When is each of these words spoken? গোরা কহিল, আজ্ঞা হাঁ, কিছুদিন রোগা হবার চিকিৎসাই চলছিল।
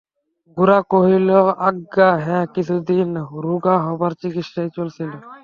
গোরা 0.57 0.79
কহিল, 0.91 1.29
আজ্ঞা 1.67 2.09
হাঁ, 2.23 2.43
কিছুদিন 2.55 3.09
রোগা 3.43 3.75
হবার 3.85 4.11
চিকিৎসাই 4.21 4.69
চলছিল। 4.77 5.11